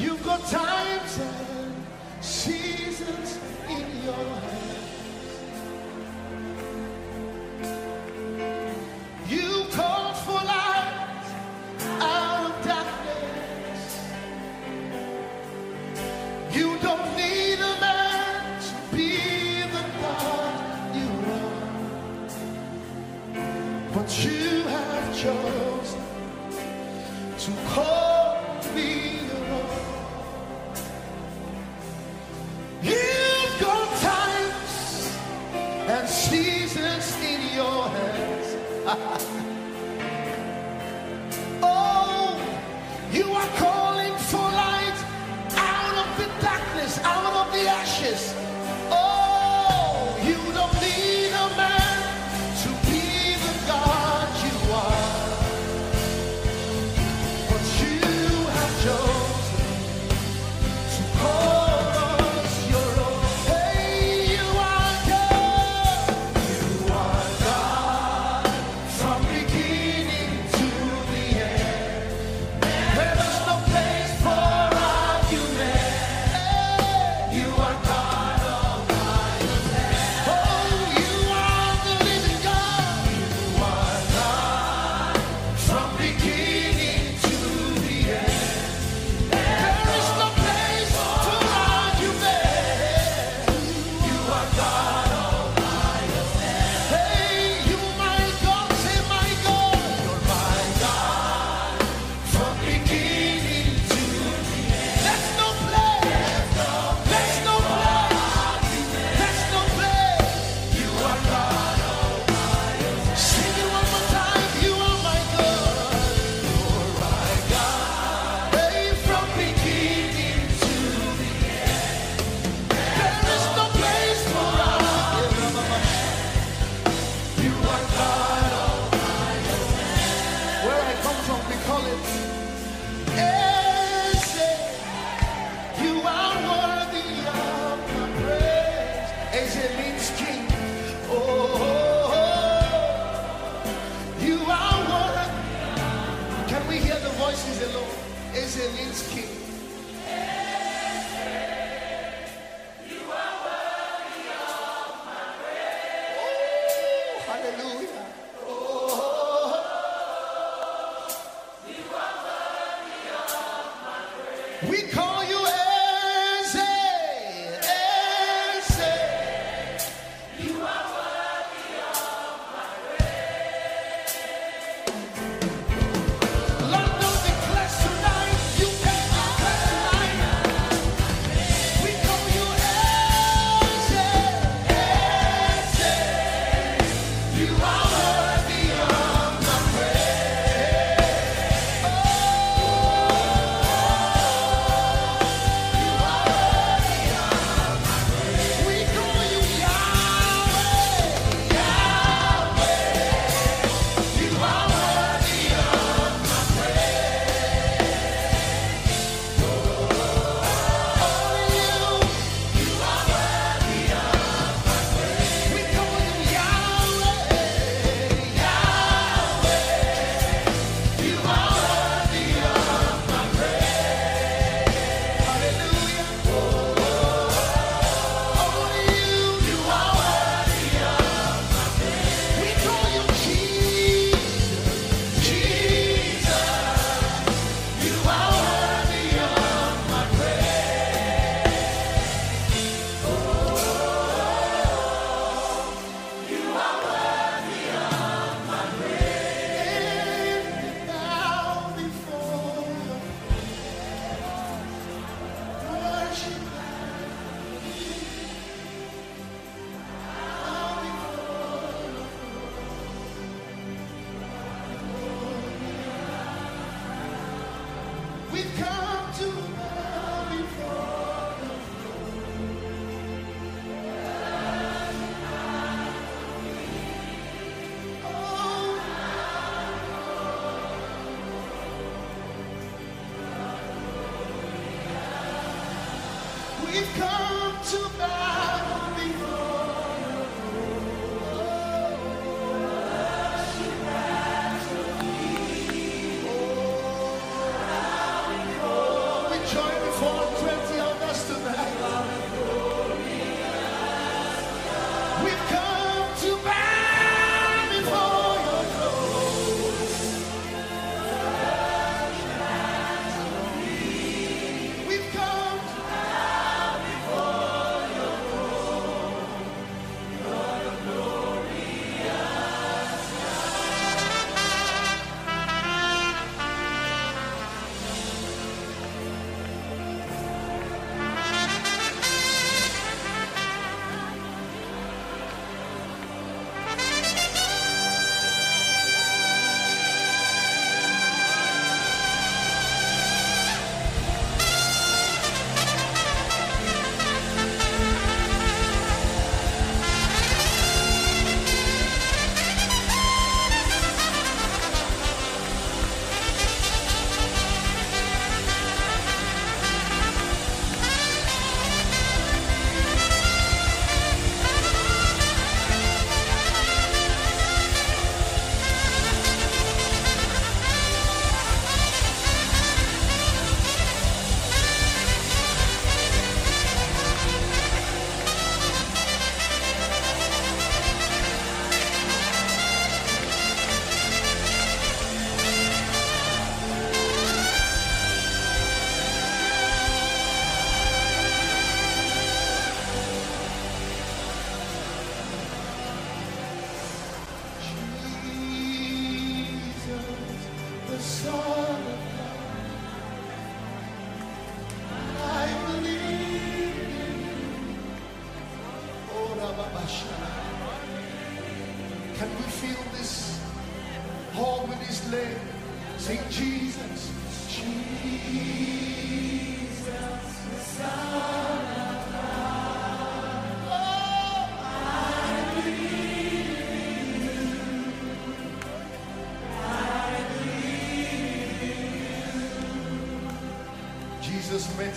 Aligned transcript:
You've 0.00 0.24
got 0.24 0.40
times 0.46 1.20
and 1.20 1.74
seasons 2.22 3.38
in 3.68 4.02
your 4.02 4.14
hands. 4.14 4.49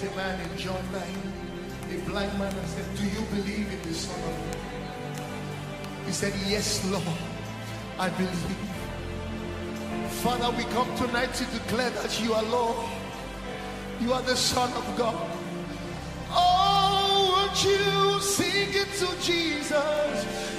a 0.01 0.15
man 0.15 0.39
in 0.49 0.57
John 0.57 0.81
9, 0.91 1.01
A 1.91 2.09
blind 2.09 2.39
man, 2.39 2.55
and 2.55 2.67
said, 2.67 2.85
Do 2.95 3.03
you 3.03 3.21
believe 3.29 3.71
in 3.71 3.81
the 3.87 3.93
Son 3.93 4.19
of 4.19 4.35
God? 4.37 4.63
He 6.05 6.11
said, 6.11 6.33
Yes, 6.47 6.83
Lord, 6.89 7.03
I 7.99 8.09
believe. 8.09 8.57
Father, 10.23 10.49
we 10.57 10.63
come 10.71 10.89
tonight 10.95 11.33
to 11.35 11.45
declare 11.45 11.89
that 11.91 12.21
you 12.21 12.33
are 12.33 12.43
Lord. 12.43 12.77
You 13.99 14.13
are 14.13 14.21
the 14.21 14.35
Son 14.35 14.71
of 14.73 14.97
God. 14.97 15.15
Oh, 16.31 17.35
won't 17.35 17.63
you 17.63 18.21
sing 18.21 18.69
it 18.73 18.89
to 18.99 19.21
Jesus? 19.21 20.52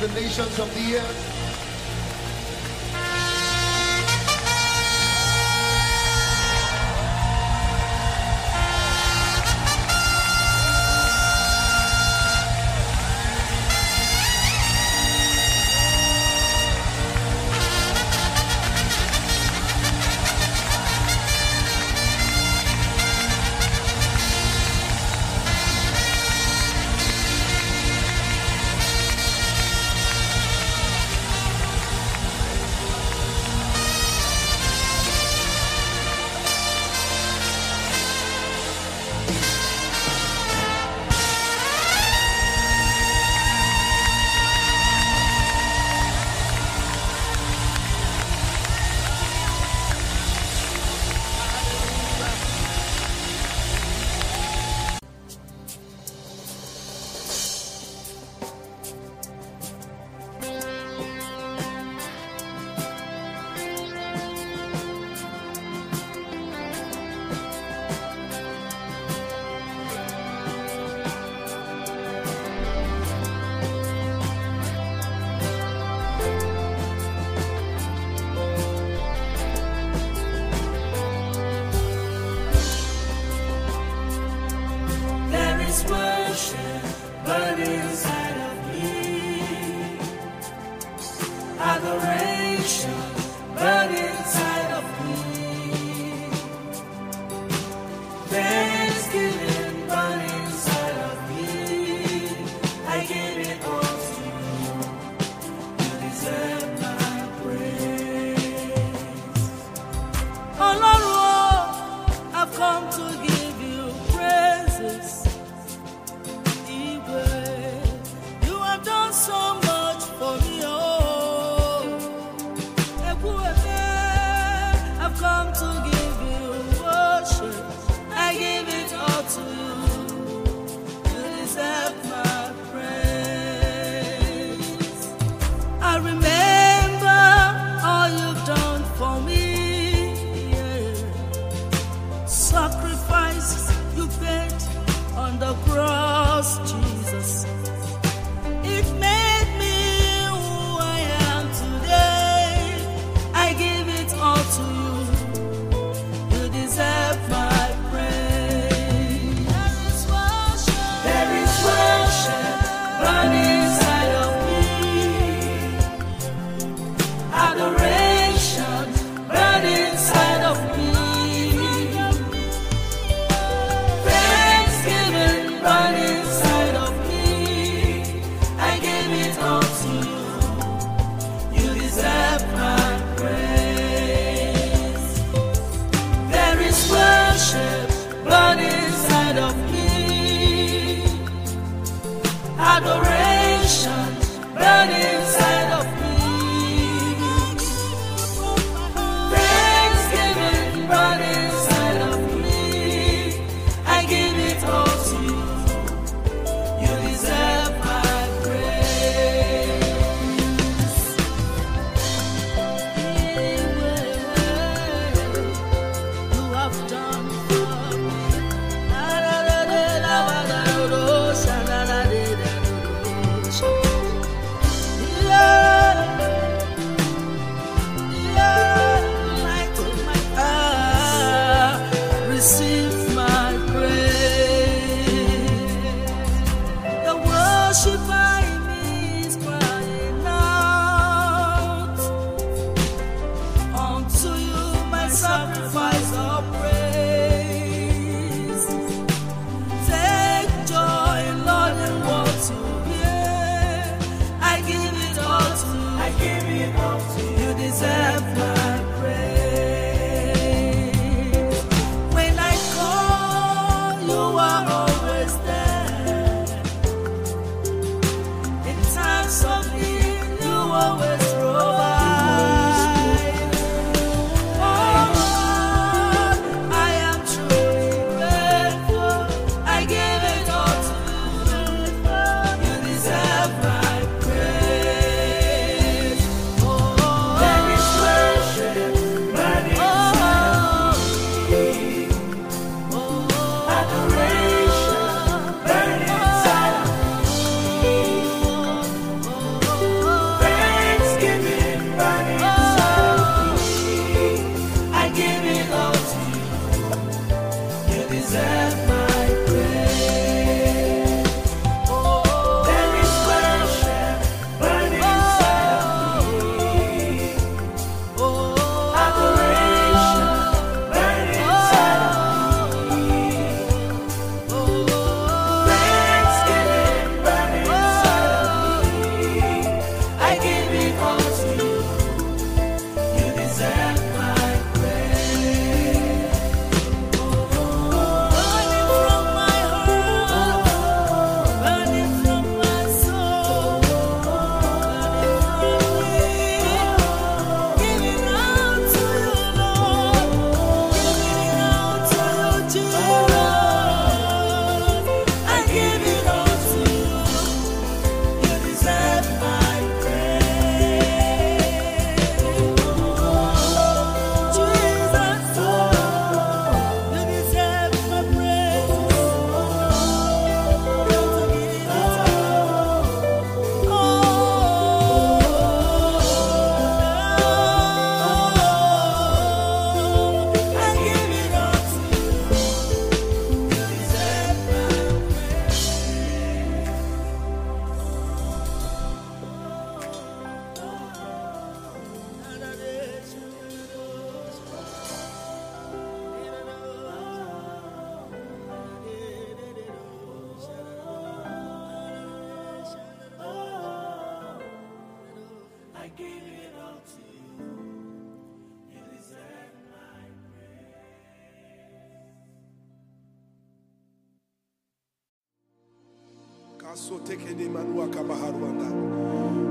The 0.00 0.08
nations 0.08 0.58
of 0.60 0.72
the 0.74 0.96
earth. 0.96 1.27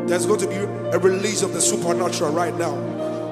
There's 0.08 0.26
going 0.26 0.40
to 0.40 0.48
be 0.48 0.56
a 0.56 0.98
release 0.98 1.44
of 1.44 1.54
the 1.54 1.60
supernatural 1.60 2.32
right 2.32 2.58
now. 2.58 2.74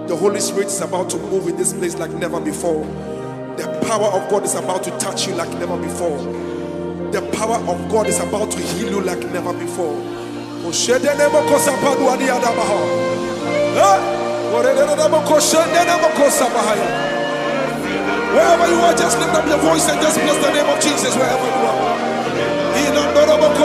The 0.07 0.15
Holy 0.15 0.41
Spirit 0.41 0.67
is 0.67 0.81
about 0.81 1.09
to 1.11 1.17
move 1.17 1.47
in 1.47 1.55
this 1.55 1.71
place 1.71 1.95
like 1.97 2.11
never 2.11 2.41
before. 2.41 2.83
The 3.55 3.63
power 3.87 4.11
of 4.11 4.29
God 4.29 4.43
is 4.43 4.53
about 4.55 4.83
to 4.83 4.91
touch 4.99 5.27
you 5.27 5.33
like 5.35 5.49
never 5.59 5.77
before. 5.77 6.17
The 7.11 7.21
power 7.39 7.55
of 7.71 7.89
God 7.89 8.07
is 8.07 8.19
about 8.19 8.51
to 8.51 8.59
heal 8.59 8.89
you 8.91 9.01
like 9.01 9.23
never 9.31 9.53
before. 9.53 9.95
Wherever 18.35 18.67
you 18.67 18.79
are, 18.83 18.93
just 18.93 19.17
lift 19.19 19.33
up 19.33 19.47
your 19.47 19.59
voice 19.59 19.87
and 19.87 20.01
just 20.01 20.19
bless 20.19 20.37
the 20.43 20.51
name 20.51 20.67
of 20.67 20.83
Jesus 20.83 21.15
wherever 21.15 21.47
you 21.47 21.65
are. 21.71 21.94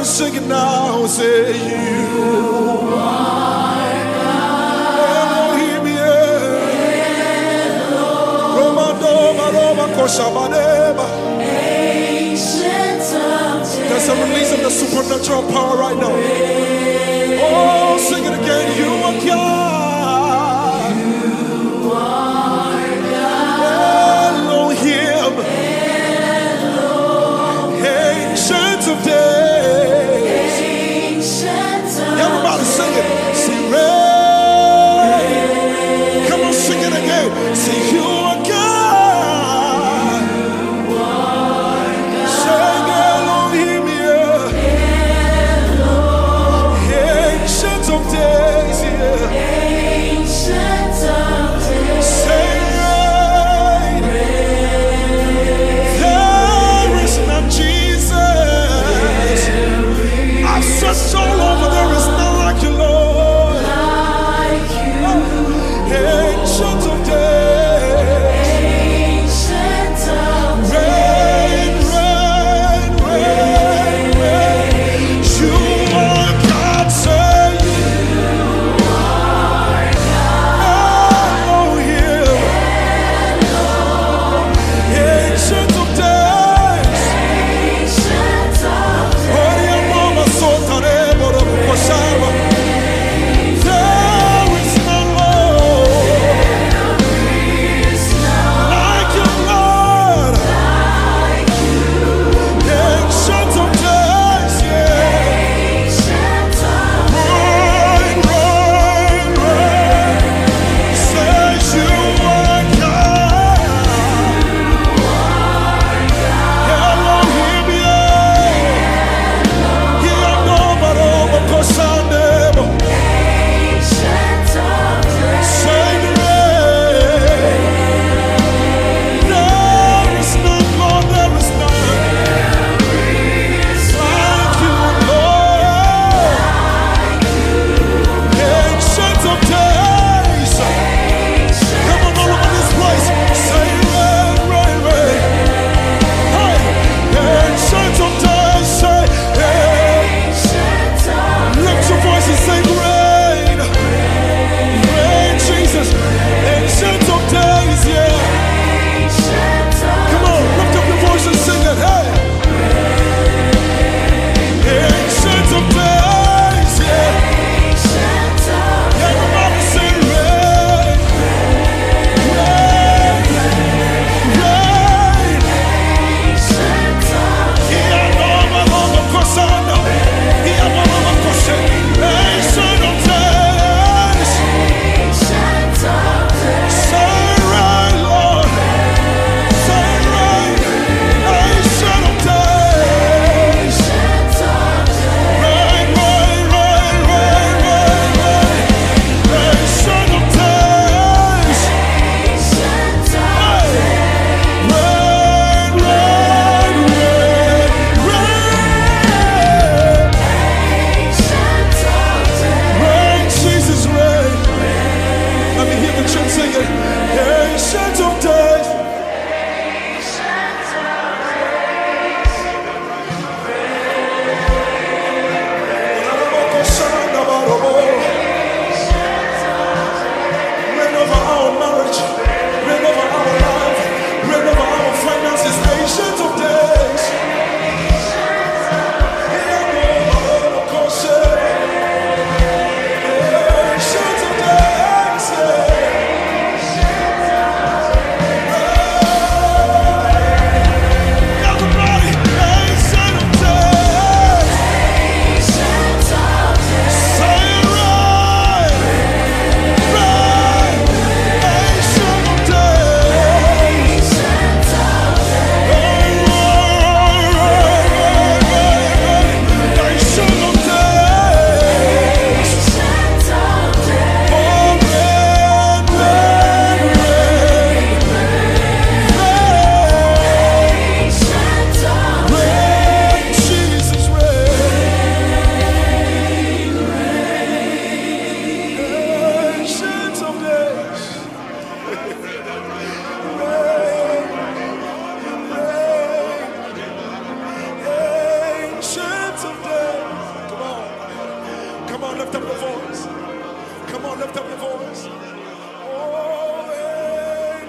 Everybody 0.00 0.32
sing 0.32 0.42
it 0.42 0.48
now, 0.48 1.06
say 1.06 1.52
you. 1.52 2.08
Elohim, 4.96 5.84
yeah. 5.92 6.56
Roma, 8.56 8.96
doma, 8.96 9.46
roma, 9.52 9.86
koshabaneba. 9.92 11.06
There's 13.88 14.08
a 14.08 14.14
release 14.24 14.52
of 14.54 14.60
the 14.62 14.70
supernatural 14.70 15.42
power 15.52 15.76
right 15.76 15.96
now. 15.96 16.14
Oh, 17.42 17.98
sing 17.98 18.24
it 18.24 18.32
again. 18.40 18.66
You 18.80 18.88
are 19.04 19.20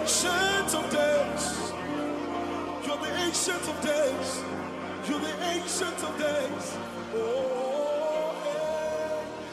ancient 0.02 0.74
of 0.74 0.90
days. 0.90 1.72
You're 2.86 2.98
the 2.98 3.12
ancient 3.24 3.68
of 3.70 3.82
days. 3.82 4.44
You're 5.08 5.20
the 5.20 5.36
ancient 5.54 6.04
of 6.04 6.18
days. 6.18 6.78
Oh, 7.14 7.22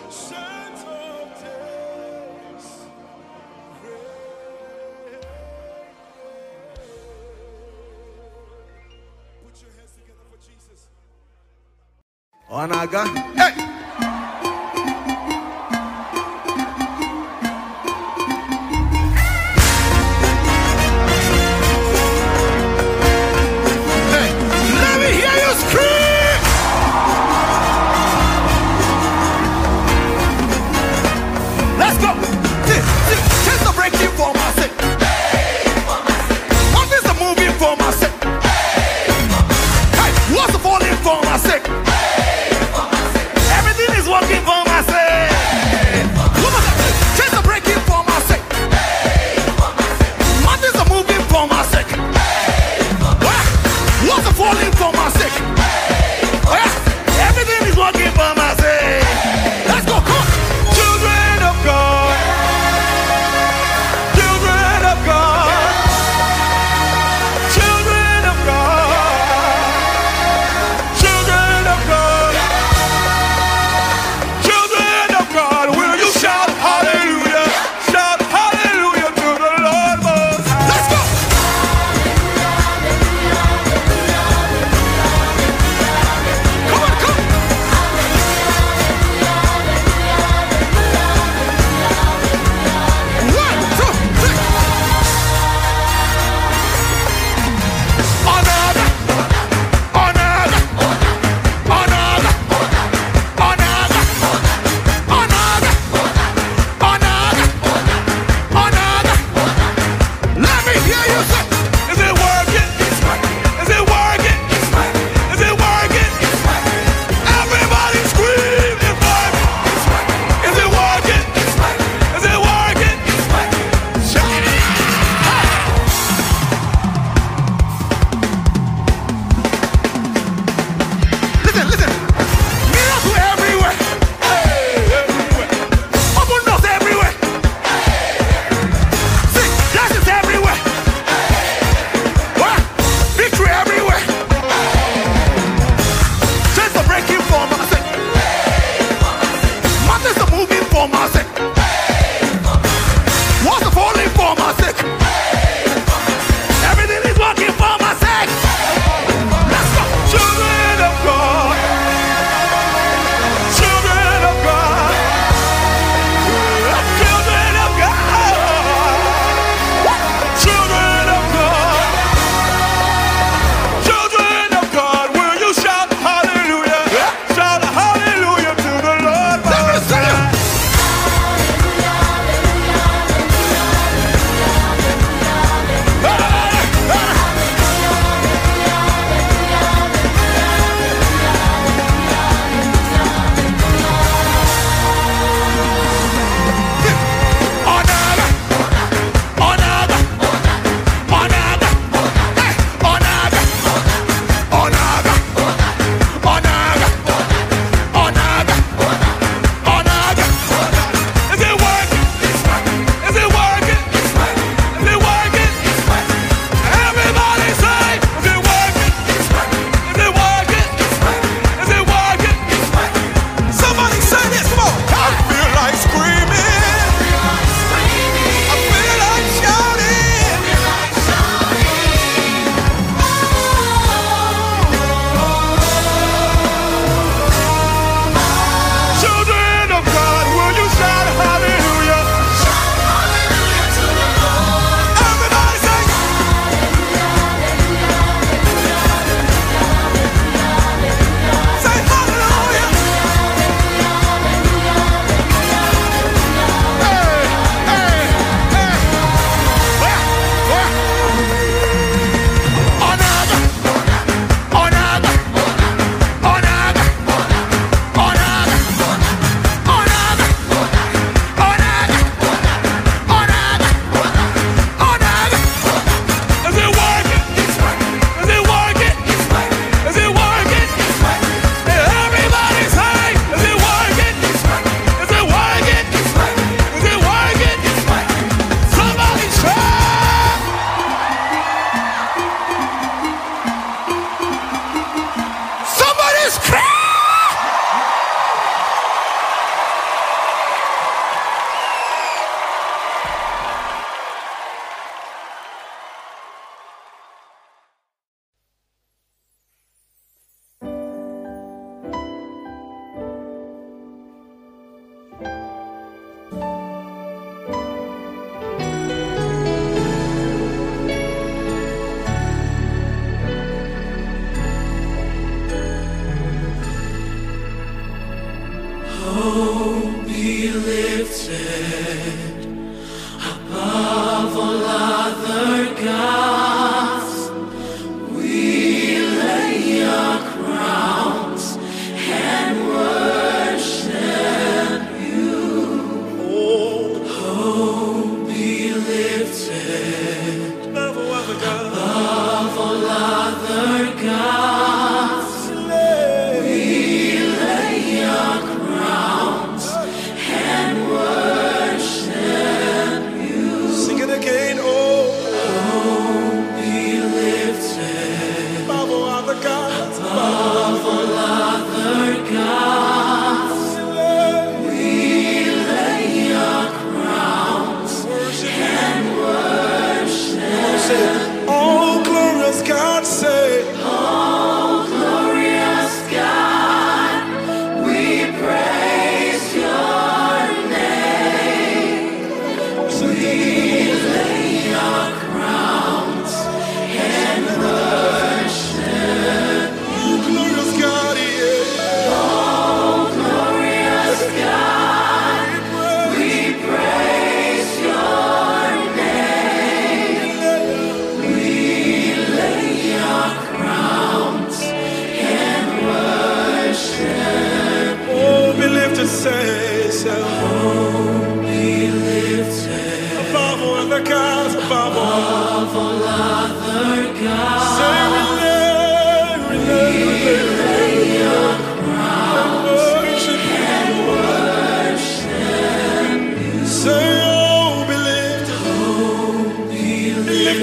ancient 0.06 0.88
of 0.88 1.28
days. 1.44 2.66
Put 9.44 9.62
your 9.62 9.72
hands 9.76 9.92
together 9.98 10.24
for 10.30 10.38
Jesus. 10.48 10.88
Onaga. 12.50 13.02
Hey. 13.36 13.57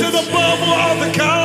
Lifted 0.05 0.29
above 0.29 0.59
all 0.61 1.01
other 1.01 1.11
gods, 1.17 1.44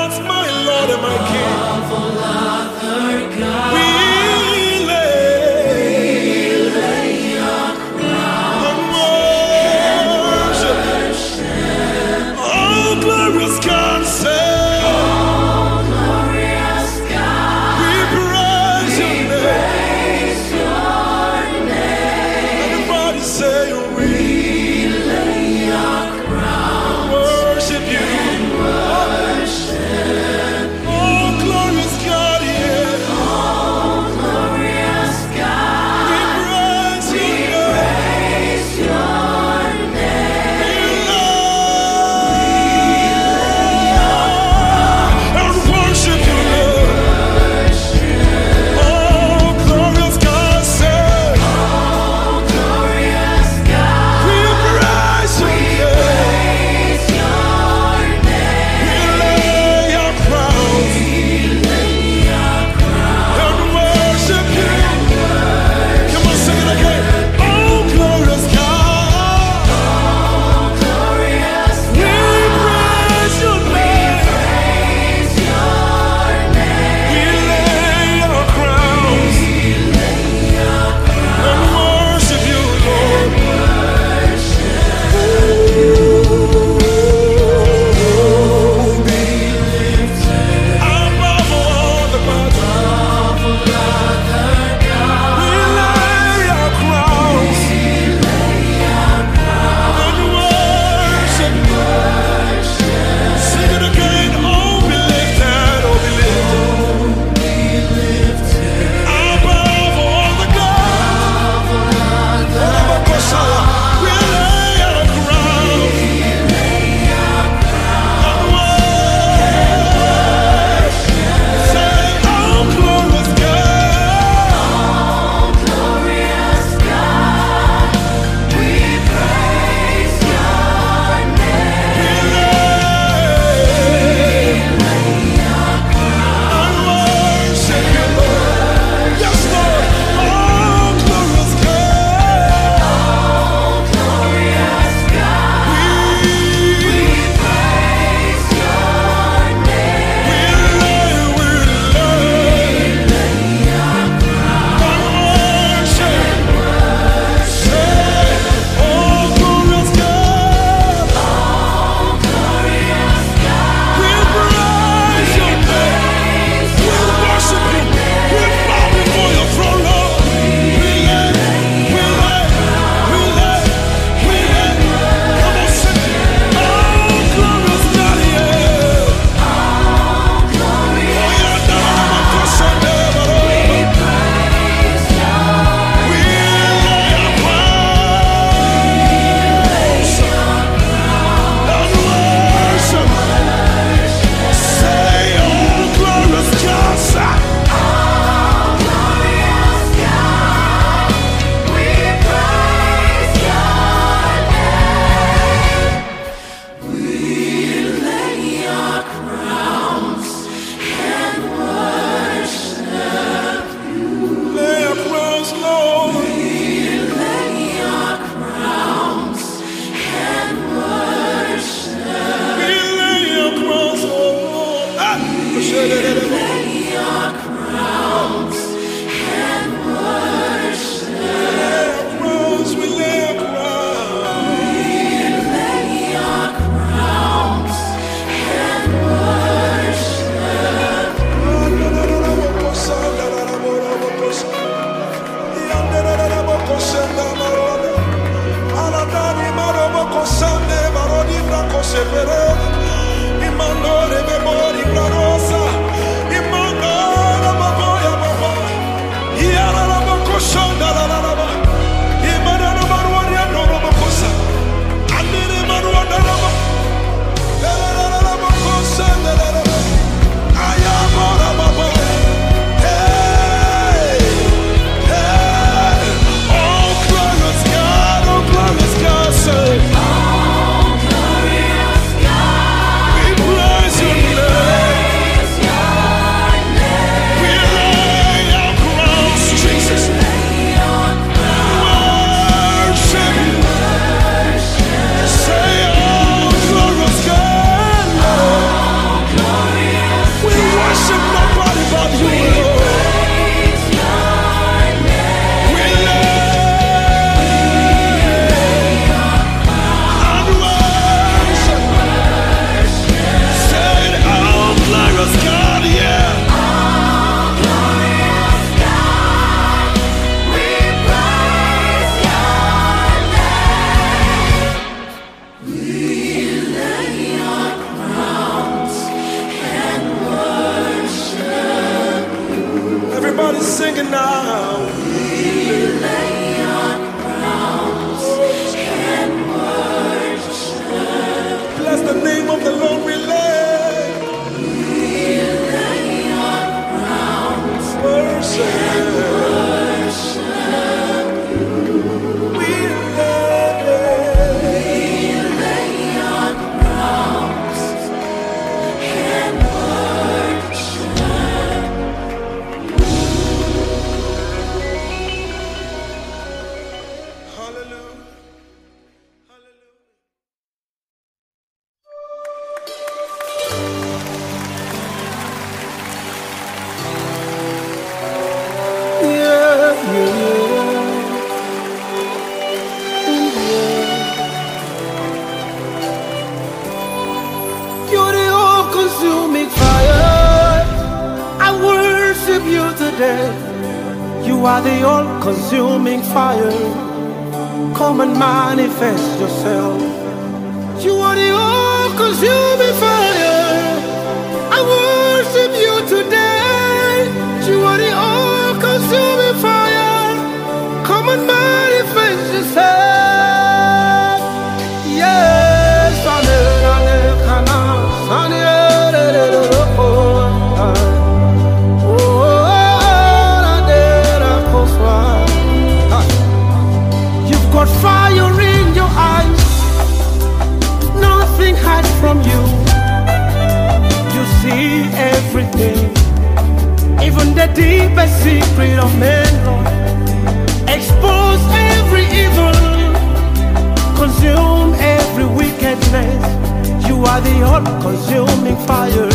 are 447.31 447.41
the 447.41 447.63
all-consuming 447.63 448.77
fire. 448.89 449.31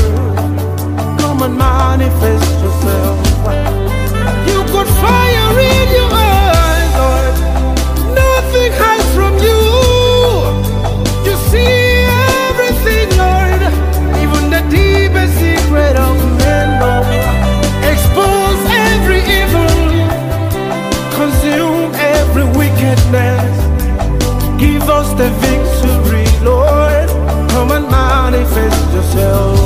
Come 1.18 1.44
and 1.44 1.58
manifest 1.58 2.62
yourself. 2.62 3.25
Yourself. 29.06 29.65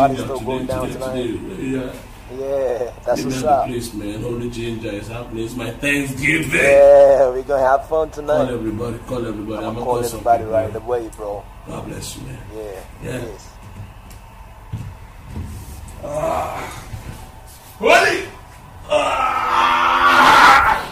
Party's 0.00 0.18
ginger. 0.18 0.34
still 0.36 0.46
going 0.46 0.66
down 0.66 0.86
today, 0.88 0.98
tonight? 0.98 1.48
today. 1.48 1.62
Yeah. 1.76 1.92
Yeah, 2.38 2.92
that's 3.04 3.24
what's 3.24 3.42
the 3.42 3.50
up. 3.50 3.66
place, 3.66 3.92
man. 3.94 4.22
Holy 4.22 4.50
ginger 4.50 4.90
is 4.90 5.08
happening. 5.08 5.44
It's 5.46 5.56
my 5.56 5.70
Thanksgiving. 5.72 6.50
Yeah, 6.52 7.28
we're 7.30 7.42
gonna 7.42 7.66
have 7.66 7.88
fun 7.88 8.08
tonight. 8.10 8.44
Call 8.46 8.54
everybody, 8.54 8.98
call 8.98 9.26
everybody. 9.26 9.58
I'm 9.64 9.68
I'm 9.70 9.74
gonna 9.74 9.84
call 9.84 9.94
call 9.96 10.04
everybody 10.04 10.38
people, 10.44 10.52
right 10.52 10.72
man. 10.72 10.82
away, 10.82 11.08
bro. 11.16 11.44
God 11.66 11.86
bless 11.86 12.16
you, 12.16 12.22
man. 12.22 12.38
Yeah, 12.54 12.62
Yeah. 13.02 13.24
yes. 13.24 13.46
Holy! 17.78 18.28
Ah! 18.88 20.86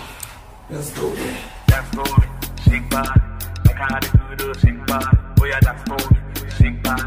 Let's 0.70 0.90
go, 0.98 1.08
man. 1.14 1.36
That's 1.68 1.88
for 1.94 2.04
me, 2.20 2.26
shake 2.64 2.90
body. 2.90 3.20
Like 3.64 3.76
how 3.76 4.00
they 4.00 4.36
do 4.36 4.52
the 4.52 4.58
shake 4.58 4.86
body. 4.86 5.18
Oh 5.40 5.44
yeah, 5.44 5.60
that's 5.62 5.82
for 5.88 5.96
me, 6.12 6.50
shake 6.58 6.82
body. 6.82 7.02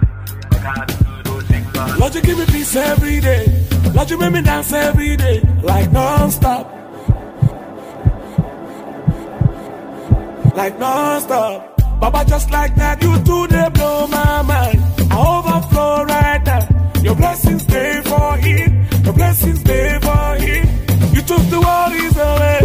Like 0.51 0.61
how 0.61 0.85
they 0.85 0.93
Lord, 1.99 2.15
you 2.15 2.21
give 2.21 2.37
me 2.37 2.45
peace 2.45 2.75
every 2.75 3.19
day. 3.19 3.45
Lord, 3.93 4.09
you 4.09 4.17
make 4.17 4.33
me 4.33 4.41
dance 4.41 4.71
every 4.73 5.17
day, 5.17 5.41
like 5.63 5.91
non-stop. 5.91 6.65
Like 10.55 10.77
non-stop. 10.79 11.99
Baba, 11.99 12.25
just 12.25 12.51
like 12.51 12.75
that, 12.75 13.01
you 13.01 13.17
do 13.19 13.47
they 13.47 13.69
blow 13.69 14.07
my 14.07 14.41
mind. 14.41 14.79
I 15.11 15.17
overflow 15.37 16.03
right 16.03 16.43
now. 16.45 16.67
Your 17.01 17.15
blessings 17.15 17.63
stay 17.63 18.01
for 18.05 18.37
it. 18.39 19.03
Your 19.05 19.13
blessings 19.13 19.59
stay 19.59 19.99
for 20.01 20.35
it. 20.39 20.65
You 21.15 21.21
took 21.21 21.43
the 21.49 21.59
worries 21.59 22.17
away. 22.17 22.59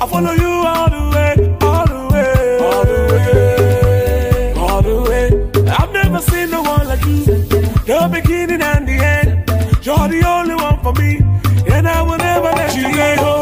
I 0.00 0.06
follow 0.06 0.32
you 0.32 0.52
all 0.72 0.90
the 0.90 1.02
way, 1.14 1.32
all 1.60 1.86
the 1.86 2.00
way, 2.12 2.58
all 2.66 2.84
the 2.84 3.00
way, 3.12 4.54
all 4.56 4.82
the 4.82 4.96
way. 5.08 5.26
I've 5.70 5.92
never 5.92 6.18
seen 6.20 6.50
no 6.50 6.62
one 6.62 6.86
like 6.88 7.04
you. 7.04 7.29
The 7.90 8.08
beginning 8.08 8.62
and 8.62 8.86
the 8.86 8.92
end. 8.92 9.50
You're 9.84 10.06
the 10.06 10.22
only 10.24 10.54
one 10.54 10.78
for 10.80 10.92
me, 10.92 11.16
and 11.74 11.88
I 11.88 12.02
will 12.02 12.18
never 12.18 12.52
let 12.52 12.76
you 12.76 12.94
go. 12.94 13.39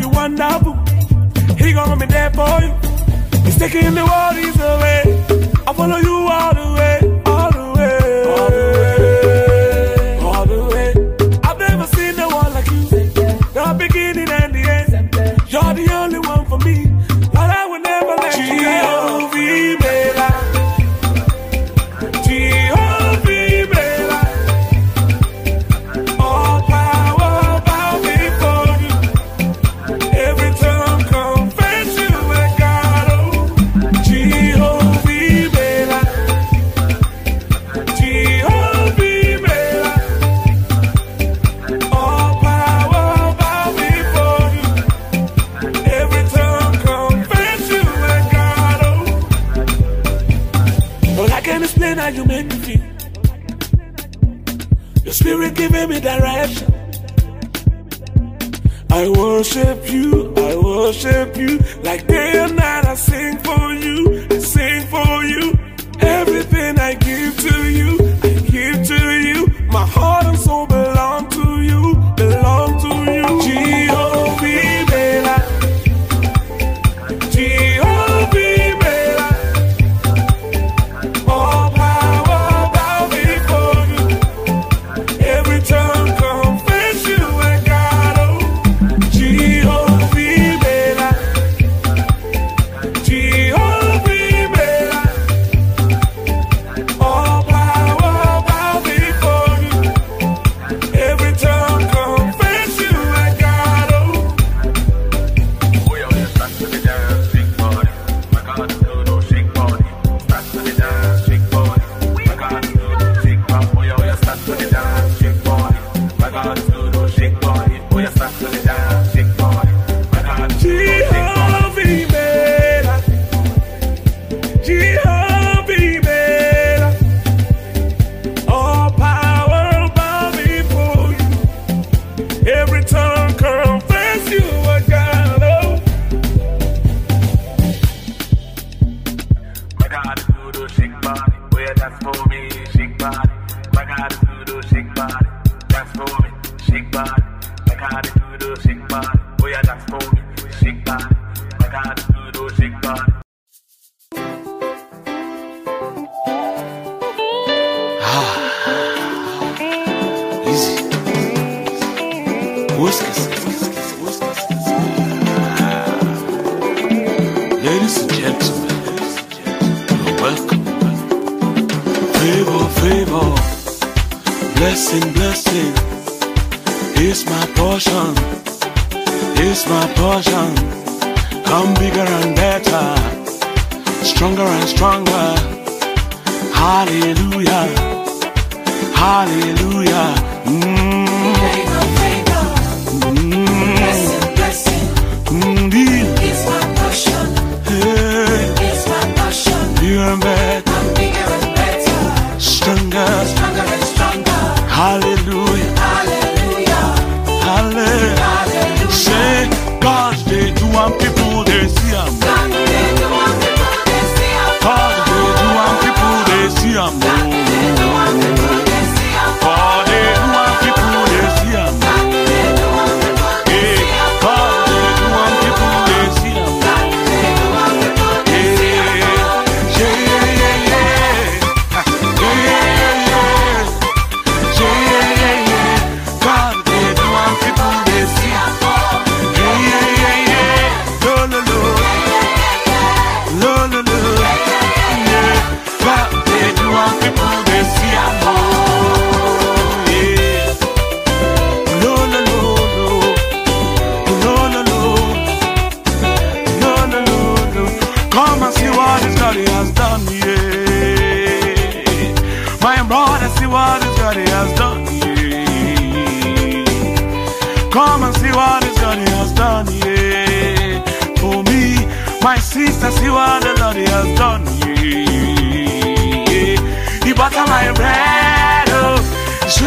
You 0.00 0.08
wonderful. 0.08 0.74
He 1.56 1.72
gonna 1.72 1.96
be 1.96 2.06
there 2.06 2.30
for 2.30 2.60
you. 2.64 2.72
He's 3.44 3.58
taking 3.58 3.94
the 3.94 4.04
worries 4.04 4.56
away. 4.56 5.02
I 5.66 5.72
follow 5.72 5.98
you 5.98 6.16
all 6.36 6.54
the 6.54 6.68
way, 6.78 7.19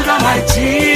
nunca 0.04 0.20
mais 0.20 0.93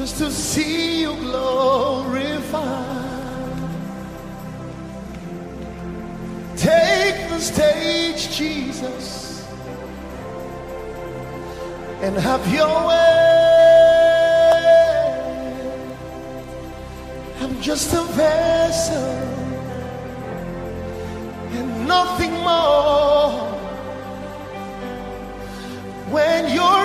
just 0.00 0.16
to 0.16 0.30
see 0.30 1.02
you 1.02 1.14
glorified. 1.16 2.56
Take 6.56 7.28
the 7.28 7.38
stage, 7.38 8.30
Jesus, 8.34 9.46
and 12.00 12.16
have 12.16 12.50
your 12.50 12.88
way. 12.88 13.50
I'm 17.40 17.60
just 17.60 17.92
a 17.92 18.02
vessel 18.14 19.12
and 21.58 21.86
nothing 21.86 22.32
more. 22.32 23.50
When 26.08 26.50
you're 26.54 26.79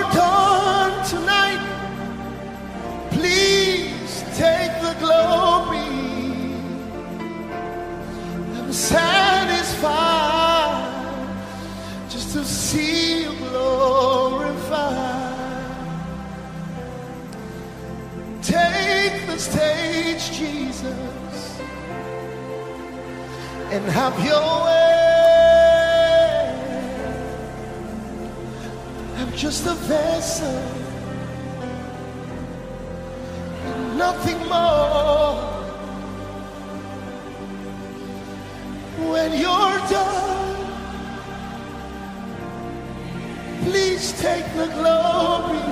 and 23.86 23.94
have 23.94 24.18
your 24.24 24.64
way. 24.64 24.82
I'm 29.18 29.32
just 29.32 29.64
a 29.66 29.74
vessel, 29.74 30.58
and 33.64 33.96
nothing 33.96 34.38
more. 34.48 35.36
When 39.12 39.32
you're 39.38 39.78
done, 39.88 40.56
please 43.62 44.12
take 44.20 44.46
the 44.56 44.66
glory. 44.66 45.62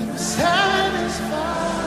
I'm 0.00 0.18
satisfied. 0.18 1.77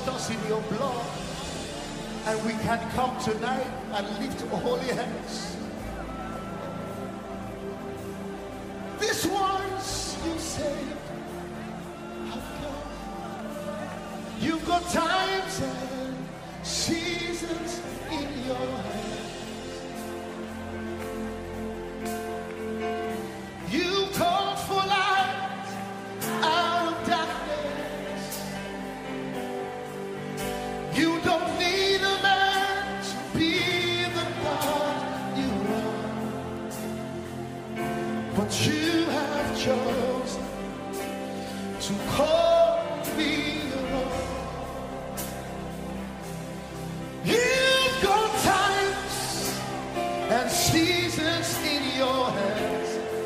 Us 0.00 0.30
in 0.30 0.38
your 0.48 0.62
blood. 0.62 1.06
And 2.24 2.42
we 2.46 2.52
can 2.52 2.80
come 2.92 3.14
tonight 3.22 3.66
and 3.92 4.06
lift 4.18 4.40
holy 4.40 4.86
hands. 4.86 5.41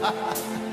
ha 0.06 0.12
ha 0.12 0.34
ha 0.34 0.65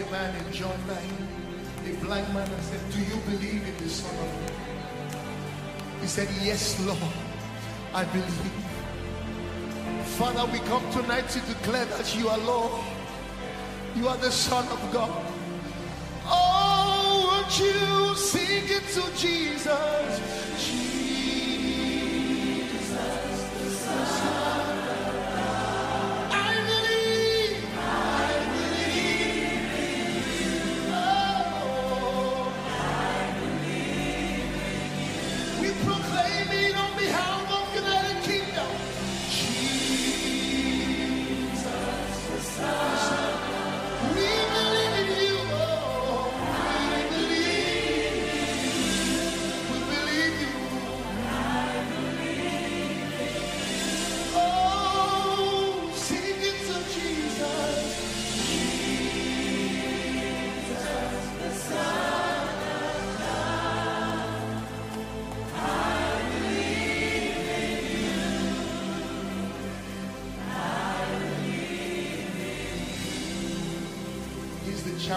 a 0.00 0.10
man 0.10 0.46
in 0.46 0.52
John 0.52 0.78
9, 0.86 0.96
the 1.84 1.92
blind 2.04 2.32
man, 2.32 2.48
and 2.50 2.62
said, 2.62 2.80
Do 2.92 3.00
you 3.00 3.16
believe 3.22 3.66
in 3.66 3.76
the 3.82 3.90
Son 3.90 4.14
of 4.14 4.30
God? 4.40 5.20
He 6.00 6.06
said, 6.06 6.28
Yes, 6.42 6.78
Lord, 6.86 6.98
I 7.92 8.04
believe. 8.04 8.52
Father, 10.18 10.50
we 10.52 10.58
come 10.60 10.88
tonight 10.92 11.28
to 11.30 11.40
declare 11.40 11.84
that 11.86 12.16
you 12.16 12.28
are 12.28 12.38
Lord. 12.38 12.84
You 13.96 14.08
are 14.08 14.16
the 14.18 14.30
Son 14.30 14.66
of 14.68 14.92
God. 14.92 15.10
Oh, 16.26 17.30
won't 17.30 17.58
you 17.58 18.14
sing 18.16 18.64
it 18.68 18.84
to 18.94 19.02
Jesus? 19.16 19.97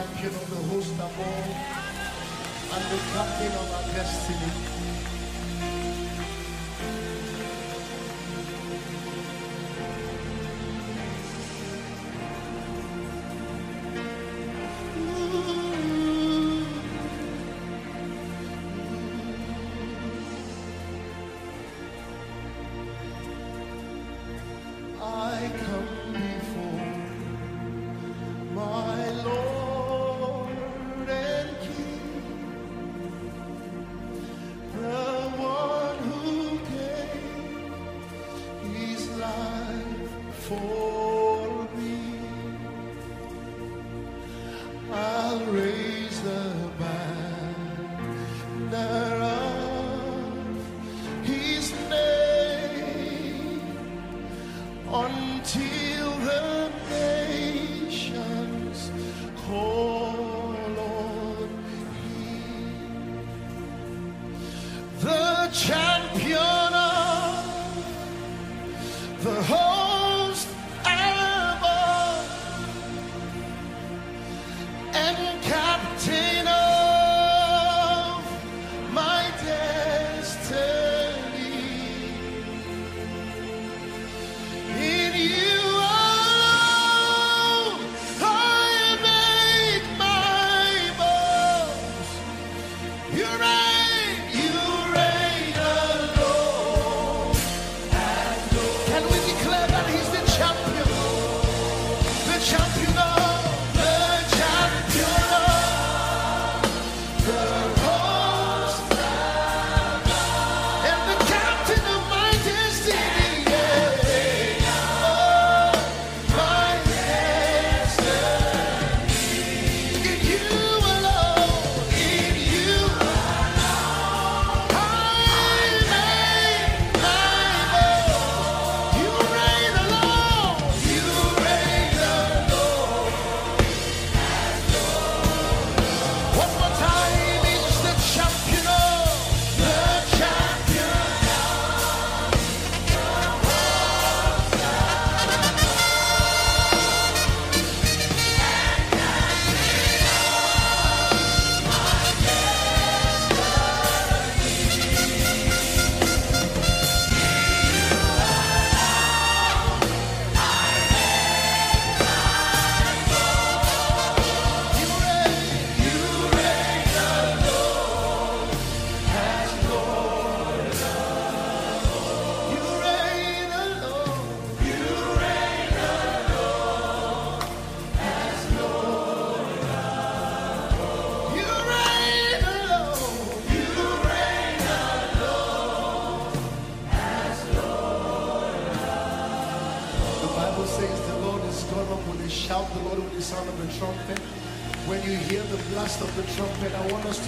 champion 0.02 0.34
of 0.34 0.50
the 0.50 0.56
host 0.74 0.94
of 0.94 1.20
all 1.20 1.44
and 2.74 2.84
the 2.92 3.00
captain 3.14 3.52
of 3.52 3.72
our 3.74 3.94
destiny. 3.94 4.71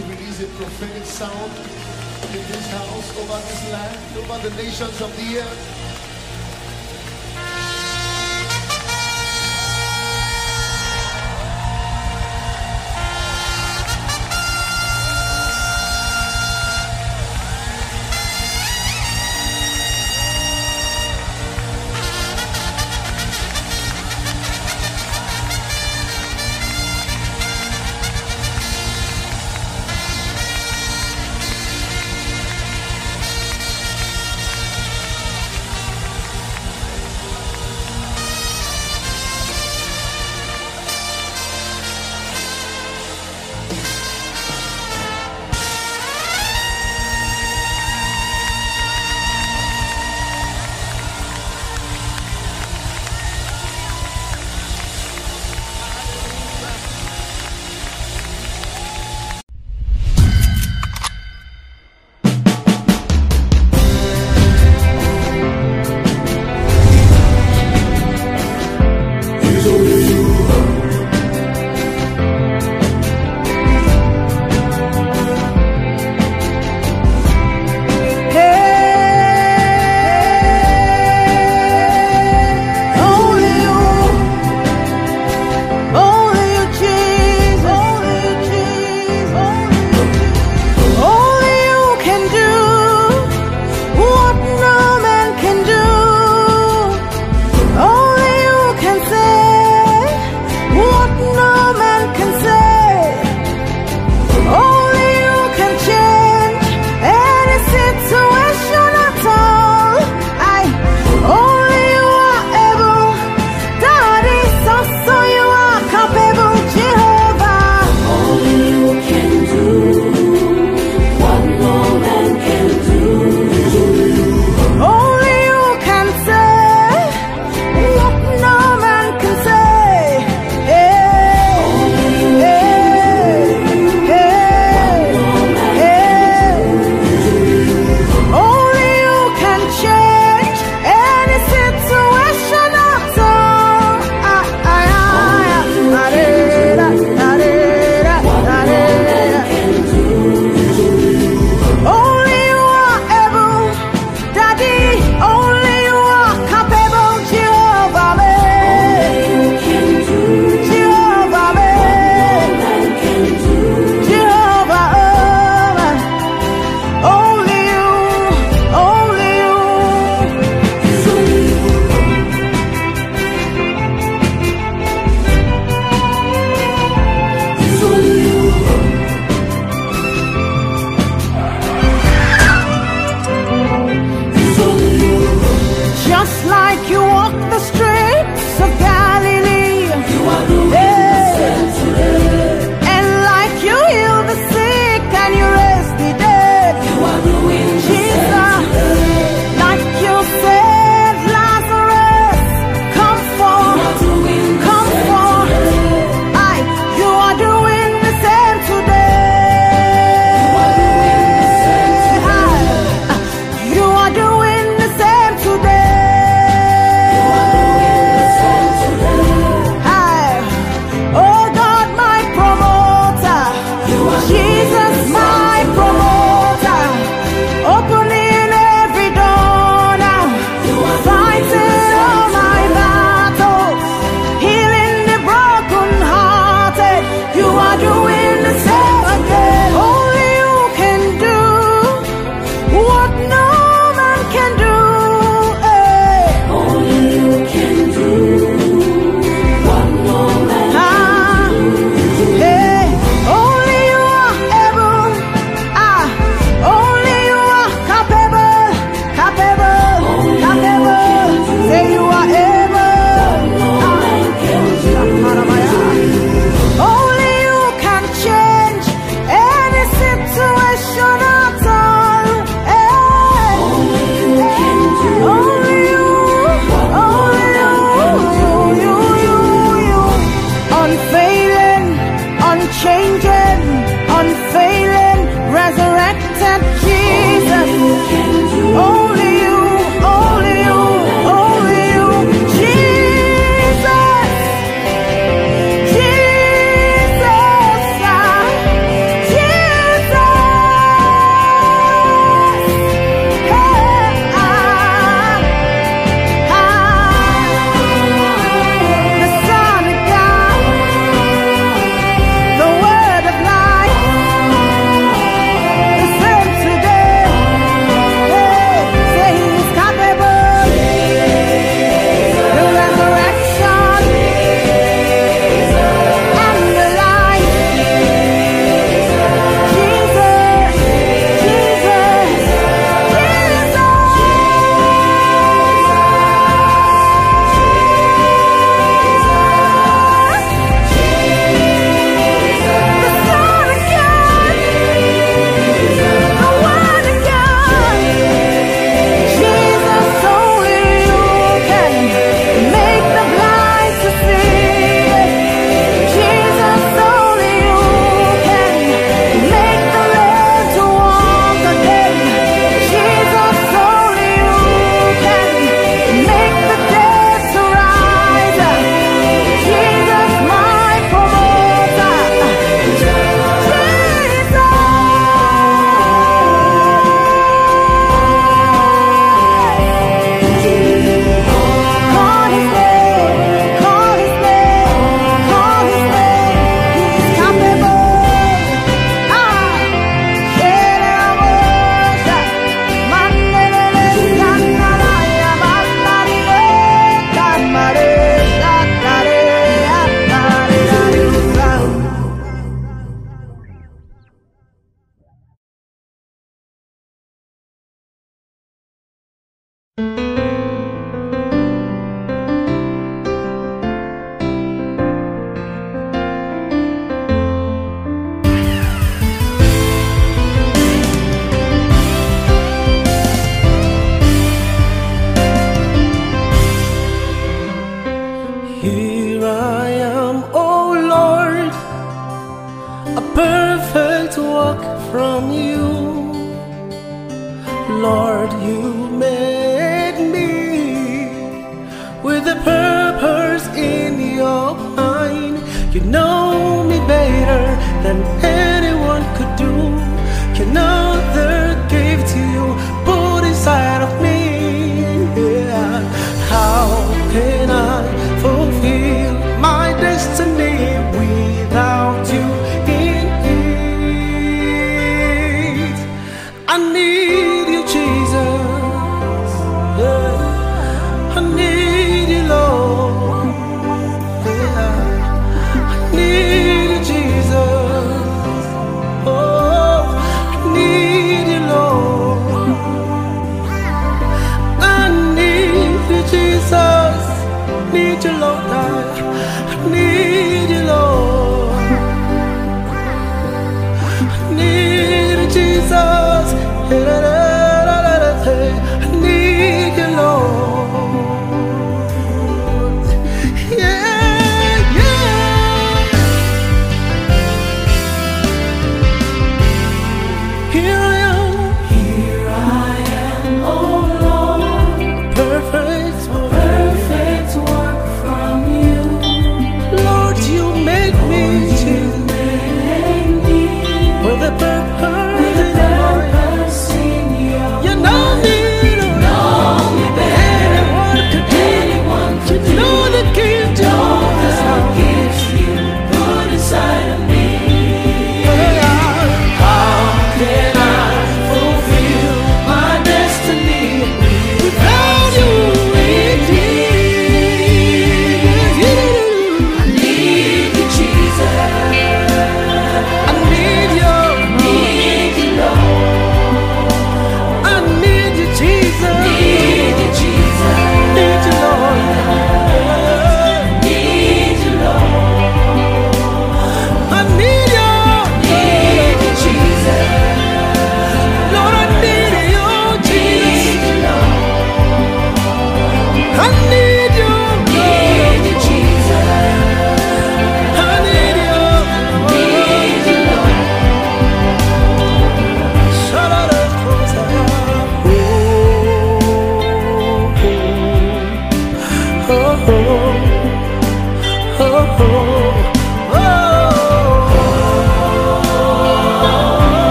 to 0.00 0.06
release 0.06 0.40
a 0.42 0.46
prophetic 0.56 1.04
sound 1.04 1.52
in 2.32 2.42
this 2.48 2.70
house, 2.70 3.18
over 3.18 3.40
this 3.48 3.72
land, 3.72 3.98
over 4.16 4.48
the 4.48 4.56
nations 4.56 5.00
of 5.00 5.14
the 5.16 5.38
earth. 5.38 5.99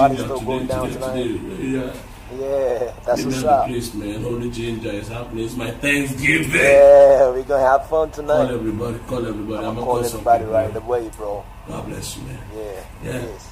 Water's 0.00 0.20
still 0.20 0.40
going 0.40 0.66
down 0.66 0.90
tonight. 0.90 1.26
Yeah. 1.60 1.92
Yeah, 2.38 2.92
that's 3.04 3.24
what's 3.24 3.42
up. 3.42 3.66
Place, 3.66 3.92
man. 3.94 4.22
Holy 4.22 4.50
ginger 4.50 4.90
is 4.90 5.08
happening. 5.08 5.44
It's 5.44 5.56
my 5.56 5.72
Thanksgiving. 5.72 6.60
Yeah, 6.60 7.28
we're 7.30 7.42
gonna 7.42 7.66
have 7.66 7.88
fun 7.88 8.10
tonight. 8.12 8.46
Call 8.46 8.54
everybody. 8.54 8.98
Call 9.08 9.26
everybody. 9.26 9.58
I'm, 9.58 9.70
I'm 9.70 9.74
gonna 9.74 9.84
call, 9.86 9.96
call 9.96 10.04
everybody 10.04 10.44
right 10.44 10.76
away, 10.76 11.10
bro. 11.16 11.44
God 11.68 11.86
bless 11.86 12.16
you, 12.16 12.22
man. 12.22 12.38
Yeah. 12.56 12.62
Yeah. 13.04 13.12
Yes. 13.22 13.49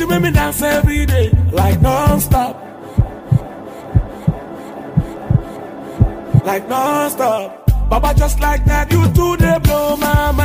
She 0.00 0.06
make 0.06 0.22
me 0.22 0.30
dance 0.30 0.62
every 0.62 1.04
day, 1.04 1.30
like 1.52 1.78
non-stop. 1.82 2.56
Like 6.42 6.66
non-stop. 6.70 7.90
Baba, 7.90 8.14
just 8.14 8.40
like 8.40 8.64
that, 8.64 8.90
you 8.90 9.04
today 9.12 9.58
blow 9.62 9.96
my 9.98 10.32
mind. 10.32 10.39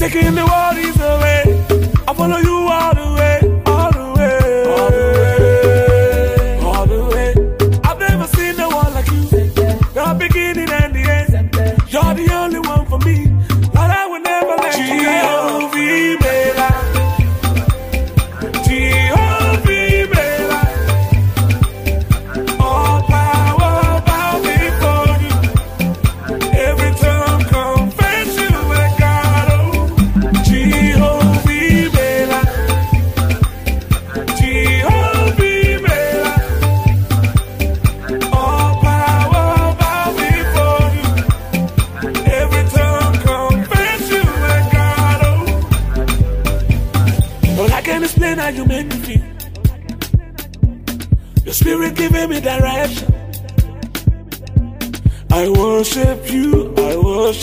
taking 0.00 0.34
the 0.34 0.46
worries 0.46 0.98
away. 0.98 1.42
I 2.08 2.14
follow 2.14 2.38
you 2.38 2.59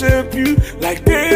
accept 0.07 0.35
you 0.35 0.55
like 0.79 1.03
they 1.03 1.35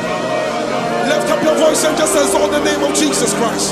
up 1.31 1.43
your 1.43 1.55
voice 1.55 1.83
and 1.85 1.97
just 1.97 2.15
exalt 2.15 2.51
the 2.51 2.63
name 2.63 2.83
of 2.83 2.93
Jesus 2.93 3.33
Christ. 3.35 3.71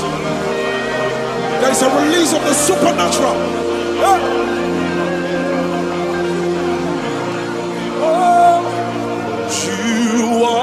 There 1.60 1.70
is 1.70 1.82
a 1.82 1.90
release 2.02 2.32
of 2.32 2.42
the 2.42 2.54
supernatural. 2.54 3.36
Oh, 8.02 8.64
you 9.66 10.44
are 10.44 10.59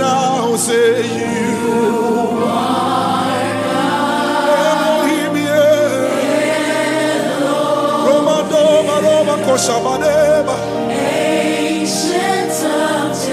now, 0.00 0.56
say 0.56 1.04
you. 1.18 1.40
Koshabadeba. 9.50 10.56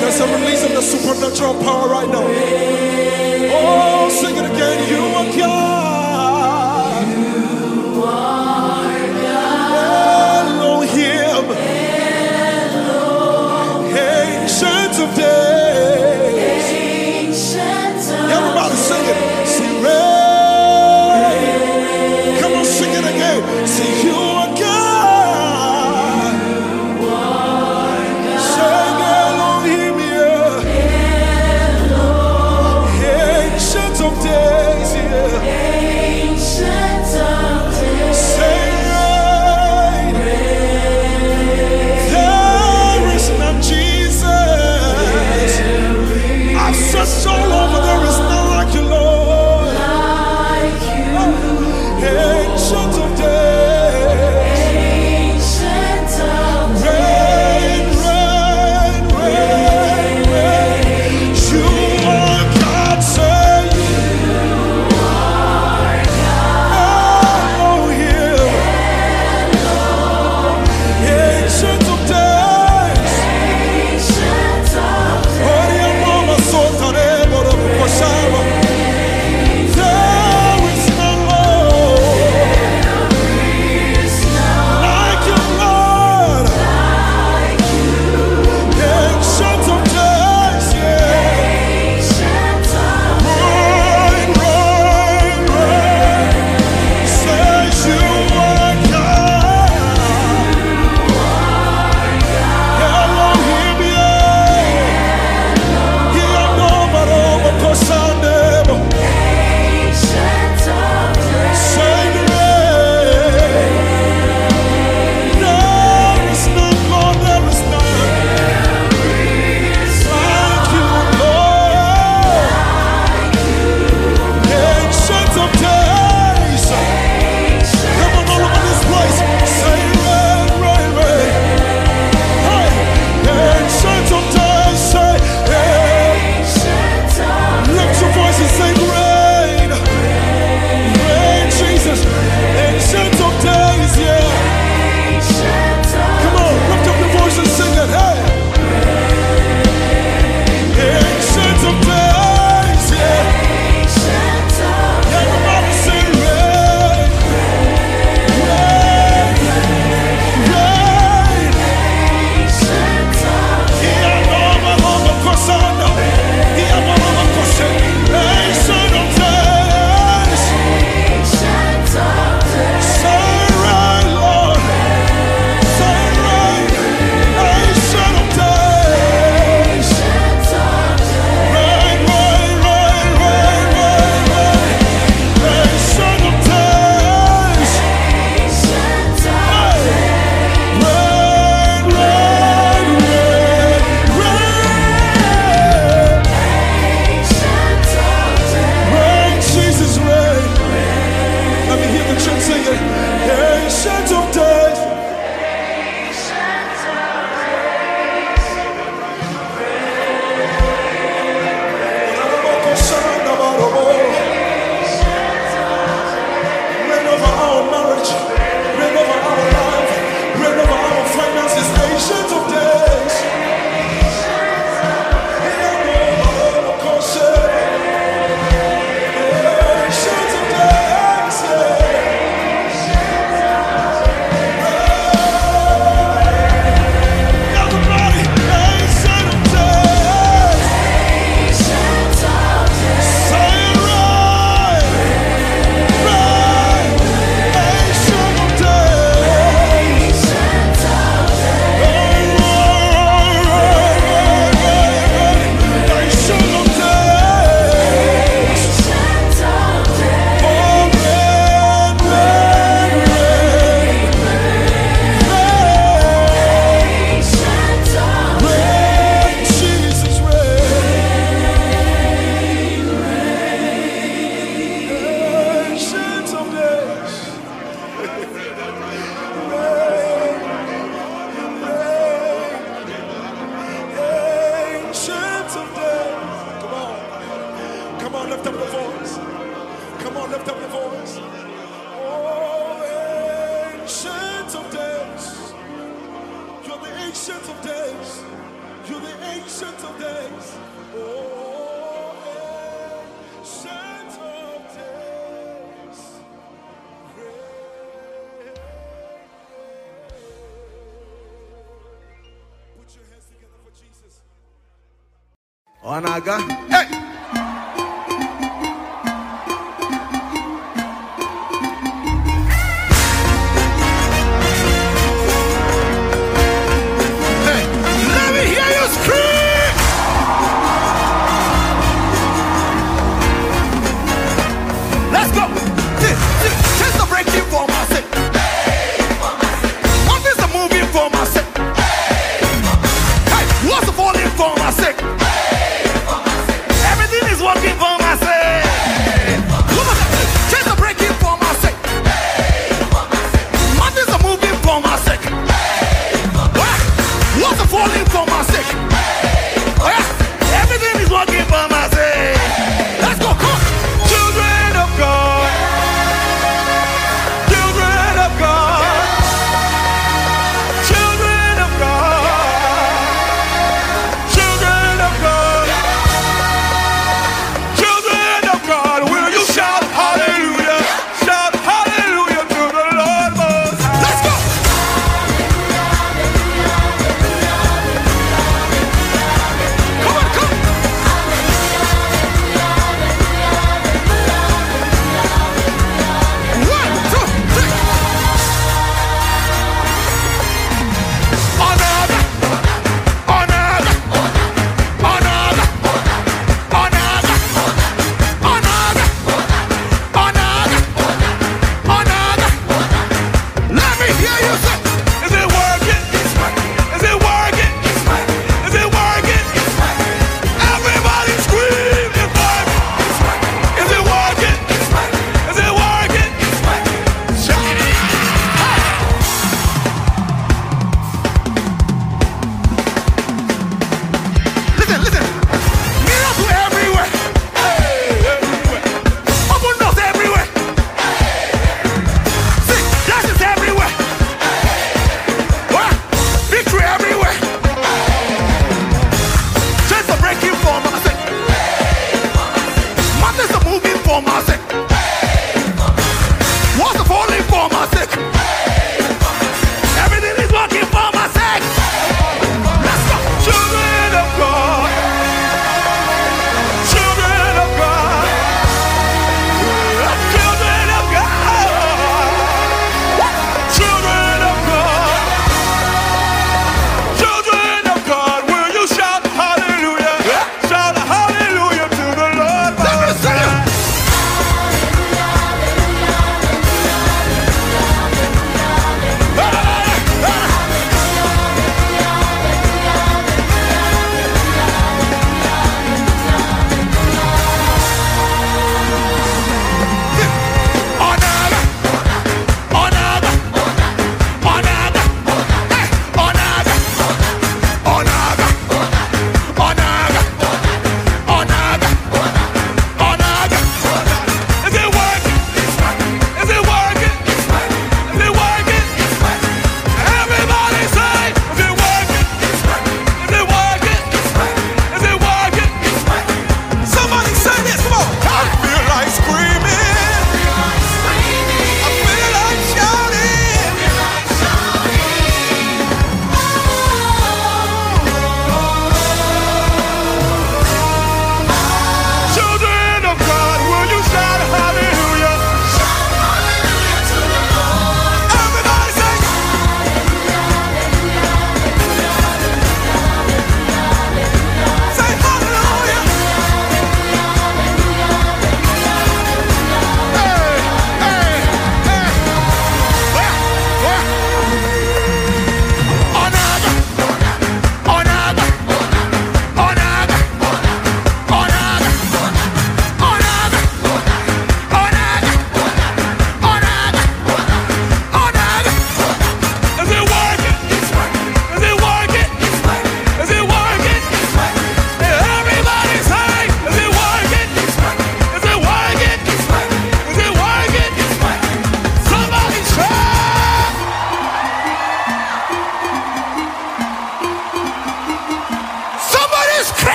There's 0.00 0.20
a 0.20 0.26
release 0.36 0.62
of 0.62 0.72
the 0.72 0.82
supernatural 0.82 1.54
power 1.64 1.88
right 1.88 2.08
now. 2.08 2.26
Oh, 3.54 4.08
sing 4.10 4.36
it 4.36 4.44
again. 4.44 4.78
You 4.92 5.11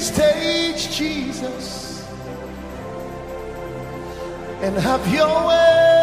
stage, 0.00 0.90
Jesus, 0.96 2.06
and 4.62 4.76
have 4.76 5.06
your 5.12 5.46
way. 5.48 6.00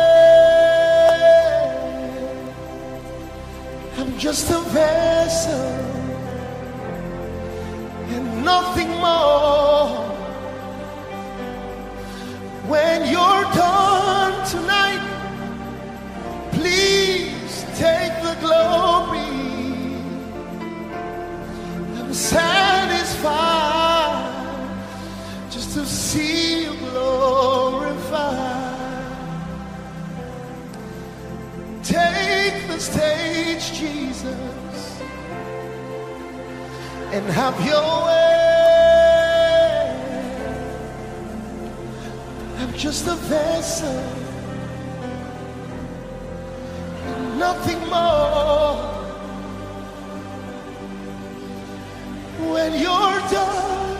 I'm 3.97 4.17
just 4.17 4.49
a 4.51 4.59
vessel 4.59 5.87
and 8.13 8.45
nothing 8.45 8.89
more. 8.89 10.07
When 12.67 13.09
you're 13.11 13.36
Jesus, 33.77 34.99
and 37.13 37.25
have 37.29 37.55
your 37.63 38.05
way. 38.07 38.27
I'm 42.57 42.73
just 42.73 43.05
a 43.07 43.15
vessel, 43.15 43.99
and 47.05 47.39
nothing 47.39 47.79
more. 47.87 48.95
When 52.53 52.73
you're 52.73 53.21
done, 53.29 53.97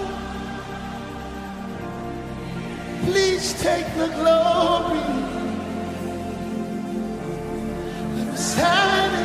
please 3.06 3.54
take 3.62 3.86
the 3.96 4.08
glory 4.08 5.18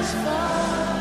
as 0.02 0.14
far. 0.14 0.91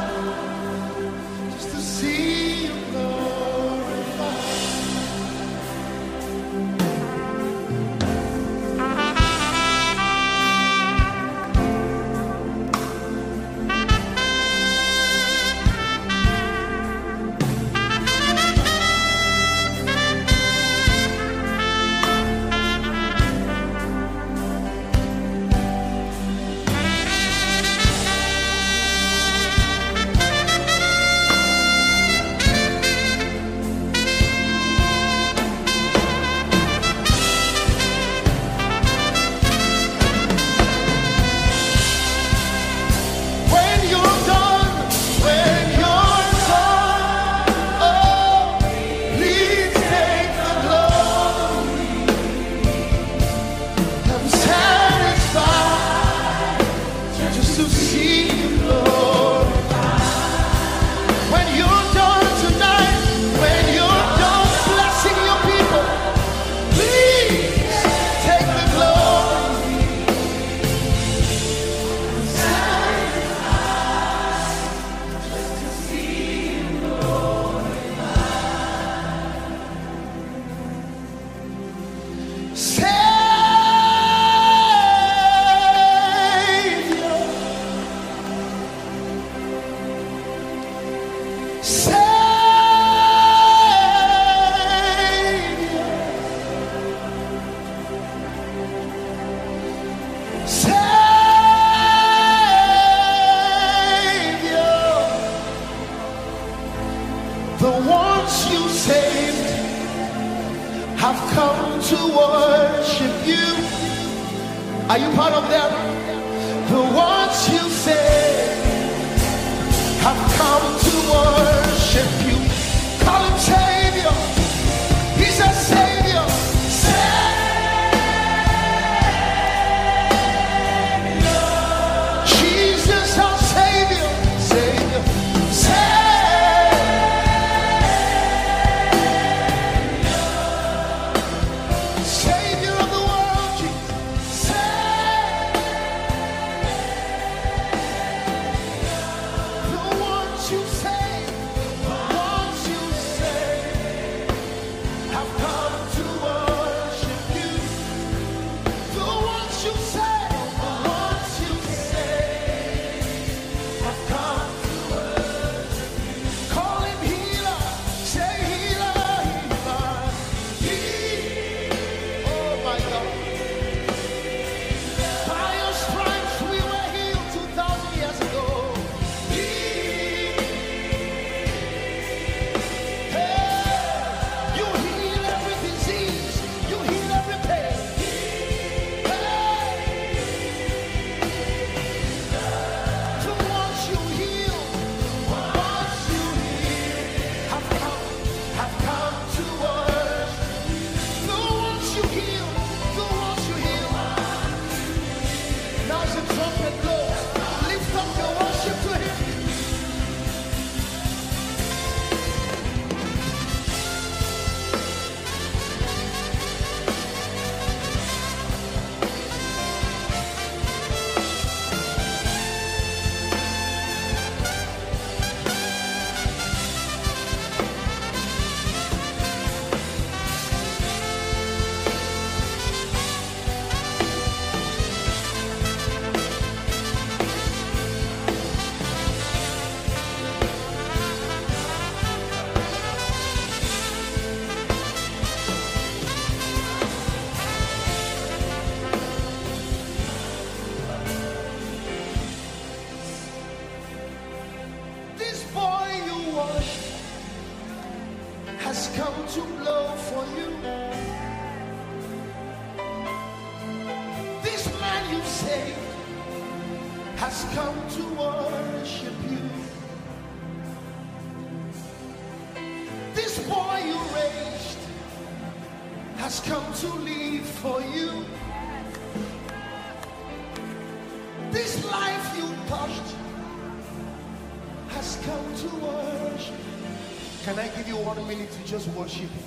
just 288.71 288.87
worship 288.95 289.29
him. 289.29 289.43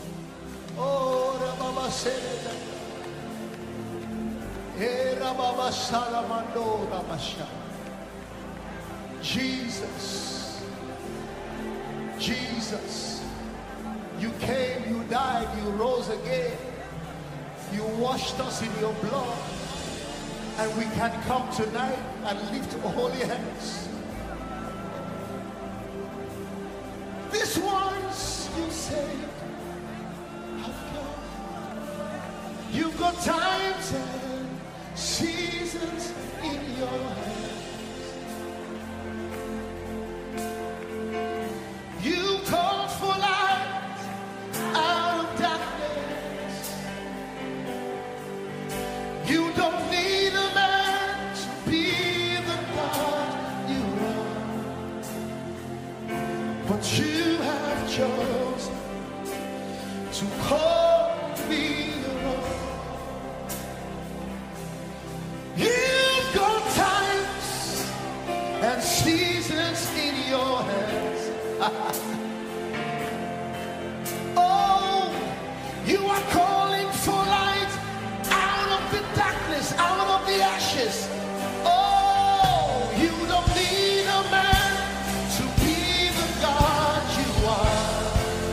Oh, 0.77 1.33
Rababa 1.41 1.89
Sereda. 1.89 2.53
Eh, 4.79 5.15
Rababa 5.19 5.71
Salamando 5.73 6.87
Rabasha. 6.91 7.47
Jesus. 9.23 10.63
Jesus. 12.19 13.25
You 14.21 14.31
came, 14.41 14.95
you 14.95 15.03
died, 15.05 15.49
you 15.57 15.71
rose 15.71 16.11
again. 16.11 16.59
You 17.73 17.85
washed 17.97 18.39
us 18.41 18.61
in 18.61 18.79
your 18.79 18.93
blood. 18.93 19.39
And 20.59 20.77
we 20.77 20.85
can 20.97 21.11
come 21.23 21.51
tonight 21.51 21.99
and 22.27 22.39
lift 22.51 22.75
holy 22.75 23.21
hands. 23.21 23.74